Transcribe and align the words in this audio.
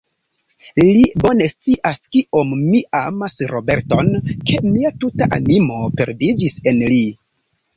Li 0.83 1.01
bone 1.23 1.49
scias, 1.53 2.01
kiom 2.15 2.55
mi 2.61 2.81
amas 3.01 3.37
Roberton; 3.53 4.09
ke 4.31 4.59
mia 4.71 4.93
tuta 5.05 5.29
animo 5.39 5.79
perdiĝis 6.03 6.59
en 6.73 6.83
li. 6.95 7.03